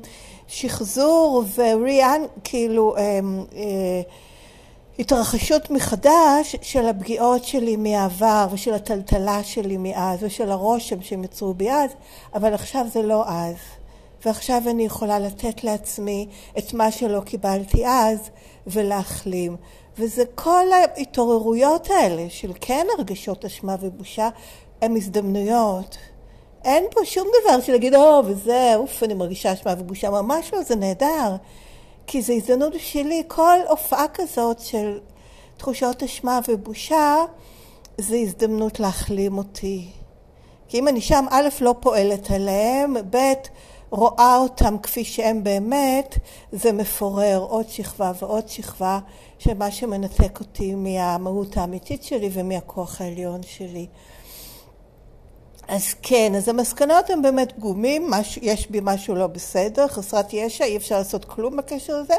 שחזור 0.49 1.45
וריאן, 1.57 2.23
כאילו, 2.45 2.97
אה, 2.97 3.21
אה, 3.57 4.03
התרחשות 4.99 5.71
מחדש 5.71 6.57
של 6.63 6.89
הפגיעות 6.89 7.45
שלי 7.45 7.77
מהעבר 7.77 8.47
ושל 8.51 8.75
הטלטלה 8.75 9.45
שלי 9.45 9.77
מאז 9.77 10.23
ושל 10.23 10.51
הרושם 10.51 11.03
שהם 11.03 11.25
יצרו 11.25 11.55
בי 11.55 11.71
אז, 11.71 11.91
אבל 12.35 12.55
עכשיו 12.55 12.87
זה 12.93 13.03
לא 13.03 13.25
אז. 13.29 13.57
ועכשיו 14.25 14.63
אני 14.71 14.85
יכולה 14.85 15.19
לתת 15.19 15.65
לעצמי 15.65 16.29
את 16.59 16.75
מה 16.75 16.91
שלא 16.91 17.21
קיבלתי 17.21 17.87
אז 17.87 18.19
ולהחלים. 18.67 19.57
וזה 19.99 20.23
כל 20.35 20.67
ההתעוררויות 20.73 21.91
האלה 21.91 22.27
של 22.29 22.53
כן 22.61 22.87
הרגשות 22.99 23.45
אשמה 23.45 23.77
ובושה, 23.81 24.29
הן 24.83 24.97
הזדמנויות. 24.97 25.97
אין 26.65 26.85
פה 26.91 27.01
שום 27.05 27.27
דבר 27.43 27.61
של 27.61 27.73
להגיד, 27.73 27.95
או, 27.95 28.23
וזה, 28.27 28.73
אוף, 28.77 29.03
אני 29.03 29.15
מרגישה 29.15 29.53
אשמה 29.53 29.75
ובושה, 29.79 30.11
ממש 30.11 30.53
לא, 30.53 30.63
זה 30.63 30.77
נהדר. 30.77 31.37
כי 32.07 32.23
זו 32.23 32.33
הזדמנות 32.33 32.75
בשבילי, 32.75 33.23
כל 33.29 33.59
הופעה 33.69 34.09
כזאת 34.15 34.61
של 34.61 34.99
תחושות 35.57 36.03
אשמה 36.03 36.41
ובושה, 36.49 37.17
זו 37.99 38.15
הזדמנות 38.15 38.81
להחלים 38.81 39.39
אותי. 39.39 39.89
כי 40.69 40.79
אם 40.79 40.89
אני 40.89 41.01
שם, 41.01 41.25
א', 41.31 41.49
לא 41.61 41.75
פועלת 41.81 42.31
עליהם, 42.31 42.97
ב', 43.11 43.33
רואה 43.91 44.37
אותם 44.37 44.79
כפי 44.79 45.05
שהם 45.05 45.45
באמת, 45.45 46.19
זה 46.53 46.73
מפורר 46.73 47.47
עוד 47.49 47.69
שכבה 47.69 48.13
ועוד 48.19 48.49
שכבה 48.49 48.99
של 49.39 49.55
מה 49.55 49.71
שמנתק 49.71 50.41
אותי 50.41 50.75
מהמהות 50.75 51.57
האמיתית 51.57 52.03
שלי 52.03 52.31
ומהכוח 52.33 53.01
העליון 53.01 53.41
שלי. 53.43 53.87
אז 55.69 55.95
כן, 56.03 56.33
אז 56.37 56.49
המסקנות 56.49 57.11
הן 57.11 57.23
באמת 57.23 57.53
פגומים, 57.53 58.11
מש, 58.11 58.39
יש 58.43 58.71
בי 58.71 58.81
משהו 58.83 59.15
לא 59.15 59.27
בסדר, 59.27 59.89
חסרת 59.89 60.33
ישע, 60.33 60.65
אי 60.65 60.77
אפשר 60.77 60.99
לעשות 60.99 61.25
כלום 61.25 61.57
בקשר 61.57 62.01
לזה, 62.01 62.15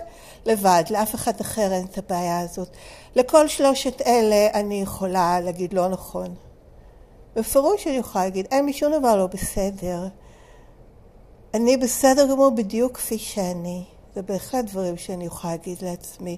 לבד, 0.46 0.84
לאף 0.90 1.16
אחד 1.16 1.40
אחר 1.42 1.72
אין 1.72 1.86
את 1.86 1.98
הבעיה 1.98 2.40
הזאת. 2.40 2.70
לכל 3.16 3.48
שלושת 3.48 4.02
אלה 4.02 4.48
אני 4.54 4.82
יכולה 4.82 5.40
להגיד 5.42 5.74
לא 5.74 5.88
נכון. 5.88 6.36
בפירוש 7.36 7.88
אני 7.88 7.96
יכולה 7.96 8.24
להגיד, 8.24 8.48
אין 8.52 8.66
לי 8.66 8.74
שום 8.74 8.94
דבר 9.00 9.16
לא 9.16 9.28
בסדר. 9.28 10.08
אני 11.54 11.78
בסדר 11.78 12.28
גמור 12.32 12.50
בדיוק 12.50 12.98
כפי 12.98 13.18
שאני. 13.18 13.84
זה 14.16 14.22
בהחלט 14.22 14.66
דברים 14.66 14.98
שאני 14.98 15.26
יכולה 15.26 15.54
להגיד 15.54 15.78
לעצמי. 15.82 16.38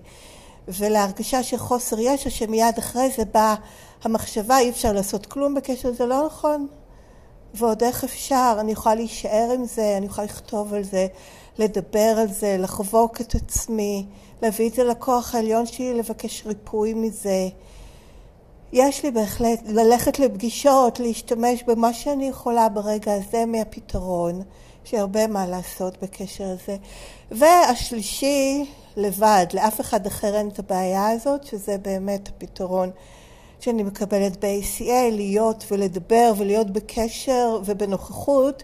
ולהרגשה 0.67 1.43
של 1.43 1.57
חוסר 1.57 1.99
ישע 1.99 2.29
שמיד 2.29 2.77
אחרי 2.77 3.09
זה 3.17 3.25
באה 3.25 3.55
המחשבה 4.03 4.59
אי 4.59 4.69
אפשר 4.69 4.93
לעשות 4.93 5.25
כלום 5.25 5.55
בקשר 5.55 5.89
לזה, 5.89 6.05
לא 6.05 6.25
נכון. 6.25 6.67
ועוד 7.53 7.83
איך 7.83 8.03
אפשר, 8.03 8.57
אני 8.59 8.71
יכולה 8.71 8.95
להישאר 8.95 9.49
עם 9.53 9.65
זה, 9.65 9.97
אני 9.97 10.05
יכולה 10.05 10.25
לכתוב 10.27 10.73
על 10.73 10.83
זה, 10.83 11.07
לדבר 11.57 12.15
על 12.17 12.27
זה, 12.27 12.57
לחבוק 12.59 13.21
את 13.21 13.35
עצמי, 13.35 14.05
להביא 14.41 14.69
את 14.69 14.73
זה 14.73 14.83
לכוח 14.83 15.35
העליון 15.35 15.65
שלי, 15.65 15.93
לבקש 15.93 16.43
ריפוי 16.45 16.93
מזה. 16.93 17.47
יש 18.73 19.03
לי 19.03 19.11
בהחלט 19.11 19.59
ללכת 19.65 20.19
לפגישות, 20.19 20.99
להשתמש 20.99 21.63
במה 21.63 21.93
שאני 21.93 22.27
יכולה 22.27 22.69
ברגע 22.69 23.13
הזה 23.13 23.45
מהפתרון, 23.45 24.41
יש 24.85 24.91
לי 24.91 24.99
הרבה 24.99 25.27
מה 25.27 25.47
לעשות 25.47 26.03
בקשר 26.03 26.43
לזה. 26.43 26.77
והשלישי, 27.31 28.65
לבד, 28.97 29.45
לאף 29.53 29.81
אחד 29.81 30.05
אחר 30.05 30.35
אין 30.35 30.49
את 30.49 30.59
הבעיה 30.59 31.09
הזאת, 31.09 31.43
שזה 31.43 31.77
באמת 31.77 32.27
הפתרון. 32.27 32.91
שאני 33.59 33.83
מקבלת 33.83 34.45
ב-ACA, 34.45 35.11
להיות 35.11 35.65
ולדבר 35.71 36.33
ולהיות 36.37 36.71
בקשר 36.71 37.59
ובנוכחות 37.65 38.63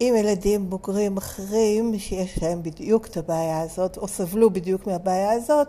עם 0.00 0.16
ילדים 0.16 0.70
בוגרים 0.70 1.16
אחרים 1.16 1.98
שיש 1.98 2.42
להם 2.42 2.62
בדיוק 2.62 3.06
את 3.06 3.16
הבעיה 3.16 3.60
הזאת, 3.60 3.96
או 3.96 4.08
סבלו 4.08 4.50
בדיוק 4.50 4.86
מהבעיה 4.86 5.32
הזאת, 5.32 5.68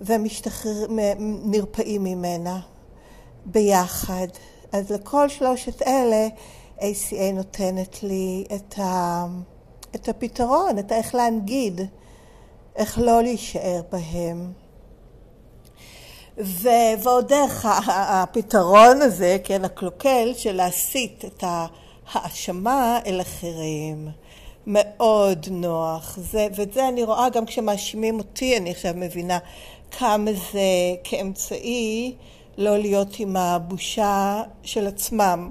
ונרפאים 0.00 2.04
ממנה 2.04 2.60
ביחד. 3.46 4.26
אז 4.72 4.92
לכל 4.92 5.28
שלושת 5.28 5.82
אלה 5.82 6.28
ACA 6.78 7.32
נותנת 7.34 8.02
לי 8.02 8.44
את, 8.54 8.78
ה, 8.78 9.24
את 9.94 10.08
הפתרון, 10.08 10.78
את 10.78 10.92
איך 10.92 11.14
להנגיד, 11.14 11.80
איך 12.76 12.98
לא 12.98 13.22
להישאר 13.22 13.82
בהם. 13.92 14.61
ועוד 17.02 17.28
דרך 17.28 17.66
הפתרון 17.88 19.02
הזה, 19.02 19.36
כן, 19.44 19.64
הקלוקל, 19.64 20.32
של 20.36 20.52
להסיט 20.52 21.24
את 21.24 21.44
ההאשמה 22.12 22.98
אל 23.06 23.20
אחרים. 23.20 24.08
מאוד 24.66 25.46
נוח. 25.50 26.18
זה, 26.20 26.48
ואת 26.54 26.72
זה 26.72 26.88
אני 26.88 27.02
רואה 27.02 27.28
גם 27.28 27.46
כשמאשימים 27.46 28.18
אותי, 28.18 28.56
אני 28.56 28.70
עכשיו 28.70 28.92
מבינה 28.96 29.38
כמה 29.98 30.30
זה 30.52 30.60
כאמצעי 31.04 32.14
לא 32.58 32.78
להיות 32.78 33.18
עם 33.18 33.36
הבושה 33.36 34.42
של 34.62 34.86
עצמם, 34.86 35.50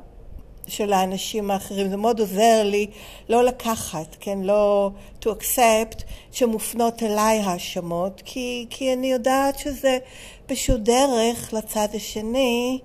של 0.71 0.93
האנשים 0.93 1.51
האחרים. 1.51 1.89
זה 1.89 1.97
מאוד 1.97 2.19
עוזר 2.19 2.63
לי 2.63 2.87
לא 3.29 3.43
לקחת, 3.43 4.15
כן, 4.19 4.39
לא 4.41 4.91
to 5.21 5.25
accept, 5.27 6.03
שמופנות 6.31 7.03
אליי 7.03 7.39
האשמות, 7.39 8.21
כי, 8.25 8.65
כי 8.69 8.93
אני 8.93 9.11
יודעת 9.11 9.59
שזה 9.59 9.97
פשוט 10.45 10.79
דרך 10.79 11.53
לצד 11.53 11.87
השני 11.93 12.79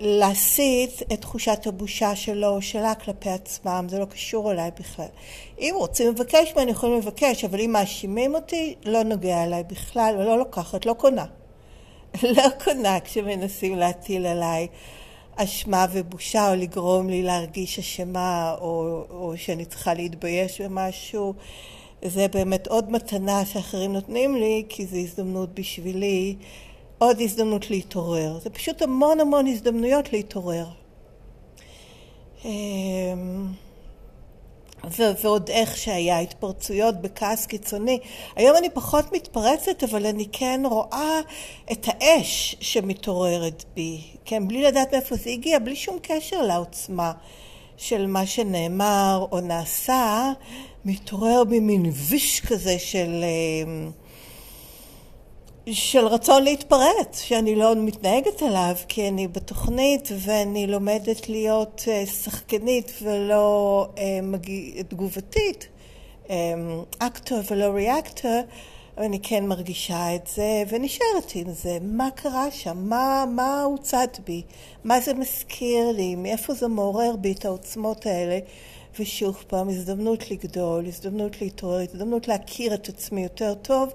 להסיט 0.00 1.02
את 1.12 1.20
תחושת 1.20 1.66
הבושה 1.66 2.16
שלו 2.16 2.48
או 2.48 2.62
שלה 2.62 2.94
כלפי 2.94 3.30
עצמם, 3.30 3.86
זה 3.88 3.98
לא 3.98 4.04
קשור 4.04 4.52
אליי 4.52 4.70
בכלל. 4.80 5.06
אם 5.58 5.74
רוצים 5.76 6.08
לבקש 6.08 6.52
ממני, 6.56 6.70
יכולים 6.70 6.98
לבקש, 6.98 7.44
אבל 7.44 7.60
אם 7.60 7.72
מאשימים 7.72 8.34
אותי, 8.34 8.74
לא 8.84 9.02
נוגע 9.02 9.44
אליי 9.44 9.64
בכלל, 9.64 10.14
ולא 10.18 10.38
לוקחת, 10.38 10.86
לא 10.86 10.92
קונה. 10.92 11.24
לא 12.36 12.44
קונה 12.64 13.00
כשמנסים 13.00 13.76
להטיל 13.76 14.26
עליי 14.26 14.66
אשמה 15.36 15.86
ובושה, 15.92 16.50
או 16.50 16.56
לגרום 16.56 17.08
לי 17.08 17.22
להרגיש 17.22 17.78
אשמה, 17.78 18.54
או, 18.60 19.04
או 19.10 19.32
שאני 19.36 19.64
צריכה 19.64 19.94
להתבייש 19.94 20.60
במשהו. 20.60 21.34
זה 22.04 22.28
באמת 22.28 22.66
עוד 22.66 22.92
מתנה 22.92 23.44
שאחרים 23.44 23.92
נותנים 23.92 24.36
לי, 24.36 24.64
כי 24.68 24.86
זו 24.86 24.96
הזדמנות 24.96 25.54
בשבילי, 25.54 26.36
עוד 26.98 27.20
הזדמנות 27.20 27.70
להתעורר. 27.70 28.38
זה 28.38 28.50
פשוט 28.50 28.82
המון 28.82 29.20
המון 29.20 29.46
הזדמנויות 29.46 30.12
להתעורר. 30.12 30.66
אמ, 34.84 34.90
ועוד 35.22 35.50
איך 35.50 35.76
שהיה 35.76 36.20
התפרצויות 36.20 37.02
בכעס 37.02 37.46
קיצוני. 37.46 37.98
היום 38.36 38.56
אני 38.56 38.70
פחות 38.70 39.12
מתפרצת, 39.12 39.84
אבל 39.84 40.06
אני 40.06 40.26
כן 40.32 40.62
רואה 40.64 41.20
את 41.72 41.86
האש 41.86 42.56
שמתעוררת 42.60 43.64
בי, 43.74 44.00
כן, 44.24 44.48
בלי 44.48 44.62
לדעת 44.62 44.92
מאיפה 44.92 45.16
זה 45.16 45.30
הגיע, 45.30 45.58
בלי 45.58 45.76
שום 45.76 45.98
קשר 46.02 46.42
לעוצמה 46.42 47.12
של 47.76 48.06
מה 48.06 48.26
שנאמר 48.26 49.26
או 49.32 49.40
נעשה, 49.40 50.32
מתעורר 50.84 51.44
בי 51.44 51.60
מין 51.60 51.90
ויש 51.94 52.40
כזה 52.40 52.78
של... 52.78 53.24
אה, 53.24 53.90
של 55.72 56.06
רצון 56.06 56.44
להתפרץ, 56.44 57.20
שאני 57.20 57.56
לא 57.56 57.74
מתנהגת 57.76 58.42
עליו, 58.42 58.74
כי 58.88 59.08
אני 59.08 59.28
בתוכנית 59.28 60.08
ואני 60.18 60.66
לומדת 60.66 61.28
להיות 61.28 61.84
אה, 61.88 62.06
שחקנית 62.06 62.92
ולא 63.02 63.86
אה, 63.98 64.20
תגובתית, 64.88 65.68
אקטור 66.98 67.38
ולא 67.50 67.64
ריאקטור, 67.64 68.40
ואני 68.96 69.18
כן 69.22 69.46
מרגישה 69.46 70.14
את 70.14 70.26
זה 70.26 70.62
ונשארת 70.68 71.32
עם 71.34 71.52
זה. 71.52 71.78
מה 71.82 72.08
קרה 72.14 72.50
שם? 72.50 72.76
מה, 72.88 73.24
מה 73.34 73.62
הוצד 73.62 74.06
בי? 74.26 74.42
מה 74.84 75.00
זה 75.00 75.14
מזכיר 75.14 75.92
לי? 75.92 76.14
מאיפה 76.14 76.54
זה 76.54 76.68
מעורר 76.68 77.16
בי 77.16 77.32
את 77.32 77.44
העוצמות 77.44 78.06
האלה? 78.06 78.38
ושוב 78.98 79.44
פעם, 79.46 79.68
הזדמנות 79.68 80.30
לגדול, 80.30 80.86
הזדמנות 80.86 81.40
להתעורר, 81.40 81.80
הזדמנות 81.80 82.28
להכיר 82.28 82.74
את 82.74 82.88
עצמי 82.88 83.22
יותר 83.22 83.54
טוב. 83.54 83.92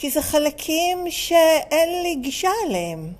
כי 0.00 0.10
זה 0.10 0.22
חלקים 0.22 0.98
שאין 1.10 2.02
לי 2.02 2.14
גישה 2.14 2.50
אליהם. 2.66 3.12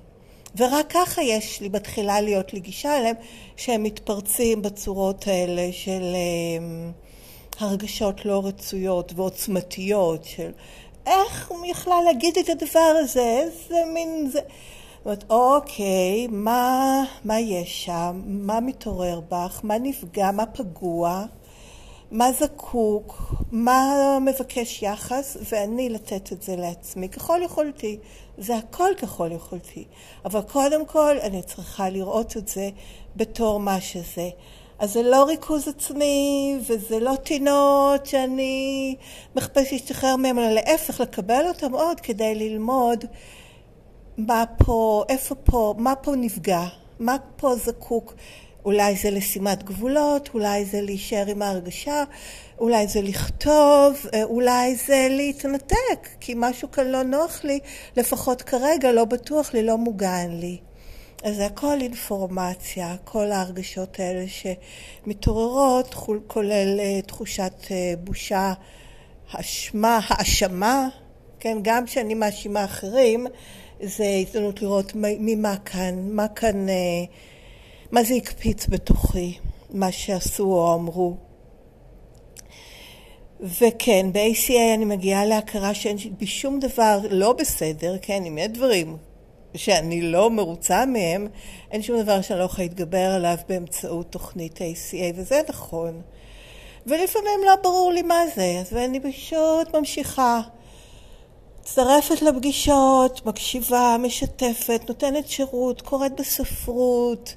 ורק 0.55 0.85
ככה 0.89 1.21
יש 1.21 1.61
לי 1.61 1.69
בתחילה 1.69 2.21
להיות 2.21 2.53
לי 2.53 2.59
גישה 2.59 2.97
אליהם, 2.97 3.15
שהם 3.57 3.83
מתפרצים 3.83 4.61
בצורות 4.61 5.27
האלה 5.27 5.69
של 5.71 6.01
um, 6.01 7.61
הרגשות 7.63 8.25
לא 8.25 8.41
רצויות 8.45 9.13
ועוצמתיות, 9.15 10.23
של 10.23 10.51
איך 11.05 11.51
הוא 11.51 11.65
יכלה 11.65 12.01
להגיד 12.01 12.37
את 12.37 12.49
הדבר 12.49 12.93
הזה, 12.99 13.39
איזה 13.41 13.83
מין 13.93 14.29
זה... 14.31 14.39
זאת 14.39 15.05
אומרת, 15.05 15.23
אוקיי, 15.29 16.27
מה, 16.27 17.03
מה 17.25 17.39
יש 17.39 17.85
שם? 17.85 18.21
מה 18.25 18.59
מתעורר 18.59 19.21
בך? 19.29 19.59
מה 19.63 19.77
נפגע? 19.77 20.31
מה 20.31 20.45
פגוע? 20.45 21.25
מה 22.11 22.31
זקוק, 22.31 23.33
מה 23.51 24.17
מבקש 24.21 24.83
יחס, 24.83 25.37
ואני 25.51 25.89
לתת 25.89 26.31
את 26.31 26.41
זה 26.41 26.55
לעצמי 26.55 27.09
ככל 27.09 27.39
יכולתי. 27.43 27.97
זה 28.37 28.55
הכל 28.57 28.89
ככל 28.97 29.31
יכולתי. 29.31 29.85
אבל 30.25 30.41
קודם 30.41 30.85
כל 30.85 31.17
אני 31.21 31.41
צריכה 31.41 31.89
לראות 31.89 32.37
את 32.37 32.47
זה 32.47 32.69
בתור 33.15 33.59
מה 33.59 33.81
שזה. 33.81 34.29
אז 34.79 34.93
זה 34.93 35.03
לא 35.03 35.23
ריכוז 35.23 35.67
עצמי, 35.67 36.55
וזה 36.67 36.99
לא 36.99 37.15
טינות 37.15 38.05
שאני 38.05 38.95
מחפש 39.35 39.71
להשתחרר 39.71 40.15
מהם, 40.15 40.39
אלא 40.39 40.49
להפך, 40.49 41.01
לקבל 41.01 41.45
אותם 41.47 41.73
עוד 41.73 41.99
כדי 41.99 42.35
ללמוד 42.35 43.05
מה 44.17 44.43
פה, 44.57 45.03
איפה 45.09 45.35
פה, 45.35 45.73
מה 45.77 45.95
פה 45.95 46.15
נפגע, 46.15 46.63
מה 46.99 47.15
פה 47.35 47.55
זקוק 47.55 48.13
אולי 48.65 48.95
זה 48.95 49.09
לשימת 49.09 49.63
גבולות, 49.63 50.29
אולי 50.33 50.65
זה 50.65 50.81
להישאר 50.81 51.25
עם 51.27 51.41
ההרגשה, 51.41 52.03
אולי 52.59 52.87
זה 52.87 53.01
לכתוב, 53.01 54.05
אה, 54.13 54.23
אולי 54.23 54.75
זה 54.75 55.07
להתנתק, 55.09 56.07
כי 56.19 56.33
משהו 56.37 56.71
כאן 56.71 56.87
לא 56.87 57.03
נוח 57.03 57.43
לי, 57.43 57.59
לפחות 57.97 58.41
כרגע 58.41 58.91
לא 58.91 59.05
בטוח 59.05 59.53
לי, 59.53 59.63
לא 59.63 59.77
מוגן 59.77 60.31
לי. 60.31 60.57
אז 61.23 61.35
זה 61.35 61.45
הכל 61.45 61.81
אינפורמציה, 61.81 62.95
כל 63.03 63.31
ההרגשות 63.31 63.99
האלה 63.99 64.25
שמתעוררות, 64.27 65.95
כולל 66.27 66.79
uh, 66.79 67.05
תחושת 67.07 67.53
uh, 67.63 67.71
בושה, 67.99 68.53
אשמה, 69.31 69.99
האשמה, 70.07 70.87
כן, 71.39 71.57
גם 71.61 71.85
כשאני 71.85 72.13
מאשימה 72.13 72.65
אחרים, 72.65 73.27
זה 73.83 74.05
הזדמנות 74.21 74.61
לראות 74.61 74.91
ממה 74.95 75.57
כאן, 75.57 75.95
מה 76.11 76.27
כאן... 76.27 76.65
מה 77.91 78.03
זה 78.03 78.13
הקפיץ 78.13 78.67
בתוכי, 78.67 79.37
מה 79.69 79.91
שעשו 79.91 80.43
או 80.43 80.73
אמרו. 80.75 81.15
וכן, 83.39 84.13
ב-ACA 84.13 84.75
אני 84.75 84.85
מגיעה 84.85 85.25
להכרה 85.25 85.73
שאין 85.73 85.97
בי 86.17 86.27
שום 86.27 86.59
דבר 86.59 86.99
לא 87.09 87.33
בסדר, 87.33 87.95
כן, 88.01 88.25
אם 88.25 88.37
יש 88.37 88.47
דברים 88.47 88.97
שאני 89.55 90.01
לא 90.01 90.29
מרוצה 90.29 90.85
מהם, 90.85 91.27
אין 91.71 91.81
שום 91.81 92.01
דבר 92.01 92.21
שאני 92.21 92.39
לא 92.39 92.43
יכולה 92.43 92.67
להתגבר 92.67 93.11
עליו 93.15 93.37
באמצעות 93.49 94.11
תוכנית 94.11 94.57
ACA, 94.57 95.15
וזה 95.15 95.41
נכון. 95.49 96.01
ולפעמים 96.87 97.39
לא 97.45 97.55
ברור 97.55 97.91
לי 97.91 98.01
מה 98.01 98.23
זה, 98.35 98.57
אז 98.61 98.73
אני 98.73 98.99
פשוט 98.99 99.75
ממשיכה. 99.75 100.41
מצטרפת 101.61 102.21
לפגישות, 102.21 103.25
מקשיבה, 103.25 103.95
משתפת, 103.99 104.81
נותנת 104.87 105.27
שירות, 105.27 105.81
קוראת 105.81 106.19
בספרות, 106.19 107.35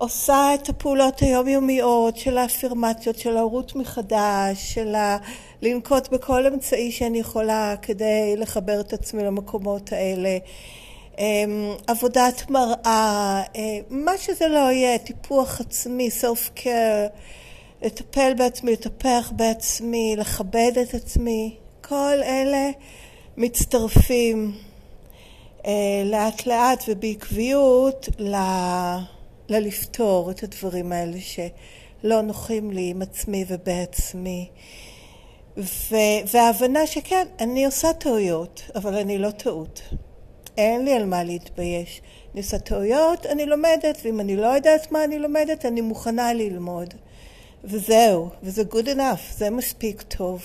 עושה 0.00 0.54
את 0.54 0.68
הפעולות 0.68 1.20
היומיומיות 1.20 2.16
של 2.16 2.38
האפירמציות, 2.38 3.18
של 3.18 3.36
ההורות 3.36 3.76
מחדש, 3.76 4.74
של 4.74 4.94
ה... 4.94 5.18
לנקוט 5.62 6.08
בכל 6.08 6.46
אמצעי 6.46 6.92
שאני 6.92 7.18
יכולה 7.18 7.74
כדי 7.82 8.34
לחבר 8.36 8.80
את 8.80 8.92
עצמי 8.92 9.24
למקומות 9.24 9.92
האלה. 9.92 10.38
אמ, 11.18 11.74
עבודת 11.86 12.50
מראה, 12.50 13.42
אה, 13.56 13.78
מה 13.90 14.12
שזה 14.18 14.48
לא 14.48 14.72
יהיה, 14.72 14.98
טיפוח 14.98 15.60
עצמי, 15.60 16.08
self 16.20 16.58
care, 16.58 17.10
לטפל 17.82 18.32
בעצמי, 18.38 18.72
לטפח 18.72 19.32
בעצמי, 19.36 20.14
לכבד 20.18 20.72
את 20.82 20.94
עצמי, 20.94 21.56
כל 21.80 22.22
אלה 22.22 22.70
מצטרפים 23.36 24.52
אה, 25.66 26.02
לאט 26.04 26.46
לאט 26.46 26.84
ובעקביות 26.88 28.08
ל... 28.18 28.36
ללפתור 29.50 30.30
את 30.30 30.42
הדברים 30.42 30.92
האלה 30.92 31.18
שלא 31.20 32.20
נוחים 32.20 32.70
לי 32.70 32.90
עם 32.90 33.02
עצמי 33.02 33.44
ובעצמי. 33.48 34.48
ו- 35.56 36.20
וההבנה 36.32 36.86
שכן, 36.86 37.26
אני 37.40 37.64
עושה 37.64 37.92
טעויות, 37.92 38.62
אבל 38.74 38.94
אני 38.94 39.18
לא 39.18 39.30
טעות. 39.30 39.82
אין 40.56 40.84
לי 40.84 40.92
על 40.92 41.04
מה 41.04 41.24
להתבייש. 41.24 42.00
אני 42.32 42.40
עושה 42.40 42.58
טעויות, 42.58 43.26
אני 43.26 43.46
לומדת, 43.46 43.98
ואם 44.04 44.20
אני 44.20 44.36
לא 44.36 44.46
יודעת 44.46 44.92
מה 44.92 45.04
אני 45.04 45.18
לומדת, 45.18 45.66
אני 45.66 45.80
מוכנה 45.80 46.32
ללמוד. 46.32 46.94
וזהו, 47.64 48.28
וזה 48.42 48.62
good 48.72 48.86
enough, 48.86 49.36
זה 49.36 49.50
מספיק 49.50 50.02
טוב. 50.02 50.42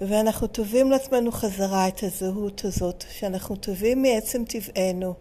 ואנחנו 0.00 0.46
טובים 0.46 0.90
לעצמנו 0.90 1.32
חזרה 1.32 1.88
את 1.88 2.02
הזהות 2.02 2.64
הזאת, 2.64 3.04
שאנחנו 3.10 3.56
טובים 3.56 4.02
מעצם 4.02 4.44
טבענו. 4.44 5.14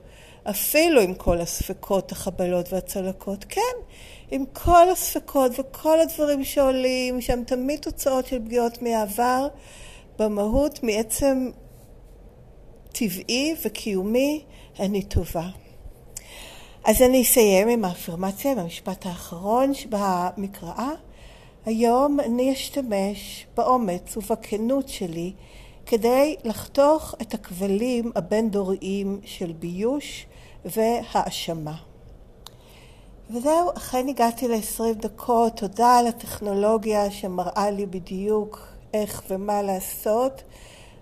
אפילו 0.49 1.01
עם 1.01 1.13
כל 1.13 1.41
הספקות, 1.41 2.11
החבלות 2.11 2.73
והצלקות. 2.73 3.45
כן, 3.49 3.61
עם 4.31 4.43
כל 4.53 4.89
הספקות 4.91 5.51
וכל 5.59 5.99
הדברים 5.99 6.43
שעולים, 6.43 7.21
שהם 7.21 7.43
תמיד 7.43 7.79
תוצאות 7.79 8.25
של 8.27 8.39
פגיעות 8.45 8.81
מהעבר, 8.81 9.47
במהות, 10.19 10.83
מעצם 10.83 11.49
טבעי 12.91 13.55
וקיומי, 13.65 14.43
אני 14.79 15.03
טובה. 15.03 15.49
אז 16.85 17.01
אני 17.01 17.21
אסיים 17.21 17.67
עם 17.67 17.85
האפרמציה, 17.85 18.51
עם 18.51 18.59
המשפט 18.59 19.05
האחרון 19.05 19.71
במקראה. 19.89 20.91
היום 21.65 22.19
אני 22.19 22.53
אשתמש 22.53 23.45
באומץ 23.57 24.17
ובכנות 24.17 24.89
שלי 24.89 25.33
כדי 25.85 26.35
לחתוך 26.43 27.15
את 27.21 27.33
הכבלים 27.33 28.11
הבין-דוריים 28.15 29.19
של 29.25 29.51
ביוש 29.51 30.25
והאשמה. 30.65 31.75
וזהו, 33.29 33.71
אכן 33.77 34.07
הגעתי 34.07 34.47
ל-20 34.47 34.93
דקות, 34.93 35.57
תודה 35.57 35.97
על 35.97 36.07
הטכנולוגיה 36.07 37.11
שמראה 37.11 37.71
לי 37.71 37.85
בדיוק 37.85 38.67
איך 38.93 39.23
ומה 39.29 39.61
לעשות. 39.61 40.43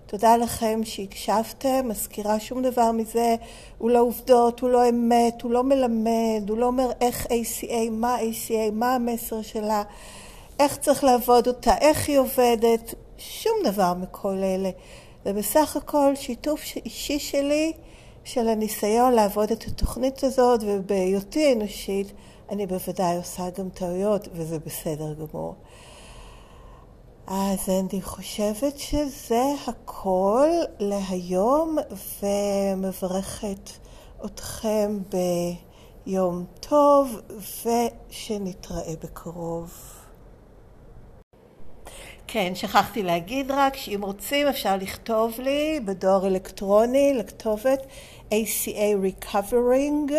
תודה 0.06 0.36
לכם 0.36 0.80
שהקשבתם, 0.84 1.88
מזכירה 1.88 2.40
שום 2.40 2.62
דבר 2.62 2.92
מזה, 2.92 3.36
הוא 3.78 3.90
לא 3.90 4.00
עובדות, 4.00 4.60
הוא 4.60 4.70
לא 4.70 4.88
אמת, 4.88 5.42
הוא 5.42 5.50
לא 5.50 5.64
מלמד, 5.64 6.42
הוא 6.48 6.58
לא 6.58 6.66
אומר 6.66 6.90
איך 7.00 7.26
ACA, 7.26 7.90
מה 7.90 8.16
ACA, 8.18 8.72
מה 8.72 8.94
המסר 8.94 9.42
שלה, 9.42 9.82
איך 10.58 10.76
צריך 10.76 11.04
לעבוד 11.04 11.46
אותה, 11.46 11.78
איך 11.78 12.08
היא 12.08 12.18
עובדת, 12.18 12.94
שום 13.18 13.54
דבר 13.64 13.94
מכל 13.94 14.36
אלה. 14.36 14.70
זה 15.24 15.32
בסך 15.32 15.76
הכל 15.76 16.12
שיתוף 16.14 16.60
אישי 16.84 17.18
שלי 17.18 17.72
של 18.24 18.48
הניסיון 18.48 19.12
לעבוד 19.12 19.50
את 19.50 19.64
התוכנית 19.66 20.24
הזאת, 20.24 20.60
ובהיותי 20.66 21.52
אנושית 21.52 22.12
אני 22.50 22.66
בוודאי 22.66 23.16
עושה 23.16 23.50
גם 23.58 23.68
טעויות, 23.68 24.28
וזה 24.32 24.58
בסדר 24.58 25.14
גמור. 25.14 25.54
אז 27.26 27.58
אני 27.68 28.02
חושבת 28.02 28.78
שזה 28.78 29.42
הכל 29.66 30.48
להיום, 30.78 31.76
ומברכת 32.22 33.70
אתכם 34.24 34.98
ביום 36.06 36.44
טוב, 36.60 37.20
ושנתראה 37.64 38.94
בקרוב. 39.02 39.93
כן, 42.34 42.54
שכחתי 42.54 43.02
להגיד 43.02 43.50
רק 43.50 43.76
שאם 43.76 44.00
רוצים 44.02 44.46
אפשר 44.46 44.76
לכתוב 44.76 45.40
לי 45.40 45.80
בדואר 45.84 46.26
אלקטרוני 46.26 47.14
לכתובת 47.14 47.86
ACA 48.30 49.24
Recovering, 49.24 50.12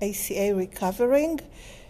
ACA 0.00 0.76
Recovering, 0.80 1.42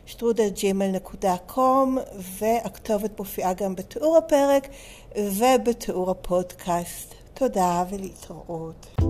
שטרודלג'ימל.קום, 0.07 1.99
והכתובת 2.39 3.19
מופיעה 3.19 3.55
גם 3.55 3.75
בתיאור 3.75 4.17
הפרק 4.17 4.69
ובתיאור 5.17 6.11
הפודקאסט. 6.11 7.15
תודה 7.35 7.85
ולהתראות. 7.91 9.08